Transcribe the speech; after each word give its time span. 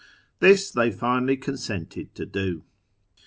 This 0.39 0.71
they 0.71 0.89
finally 0.89 1.37
consented 1.37 2.15
to 2.15 2.25
do. 2.25 2.63